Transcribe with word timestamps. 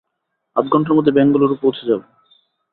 আধঘণ্টার 0.55 0.95
মধ্যে 0.97 1.15
বেঙ্গালুরু 1.17 1.55
পৌছে 1.61 1.83
যাব? 1.89 2.01